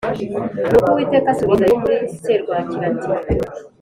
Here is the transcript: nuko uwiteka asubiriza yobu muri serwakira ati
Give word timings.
nuko 0.69 0.89
uwiteka 0.91 1.27
asubiriza 1.31 1.65
yobu 1.69 1.81
muri 1.83 1.97
serwakira 2.21 2.83
ati 2.89 3.09